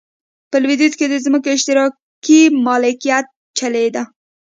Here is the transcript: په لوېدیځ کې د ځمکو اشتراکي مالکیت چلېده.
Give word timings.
په 0.51 0.57
لوېدیځ 0.63 0.93
کې 0.99 1.05
د 1.09 1.15
ځمکو 1.25 1.49
اشتراکي 1.55 2.41
مالکیت 2.65 3.25
چلېده. 3.57 4.03